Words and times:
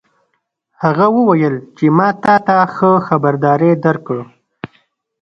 هغه 0.83 1.05
وویل 1.17 1.55
چې 1.77 1.85
ما 1.97 2.09
تا 2.23 2.35
ته 2.45 2.55
ښه 2.75 2.91
خبرداری 3.07 3.71
درکړ 3.85 4.17